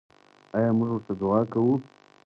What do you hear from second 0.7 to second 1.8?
موږ ورته دعا کوو؟